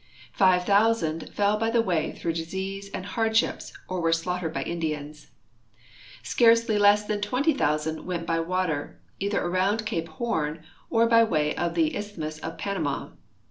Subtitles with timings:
[0.33, 5.27] Five thousand fell by the way through disease and hardships or were slaughtered by Indians.
[6.23, 11.75] Scarcely less than 20,000 went by water, either around cape Horn or by way of
[11.75, 13.09] the isthmus of Panama.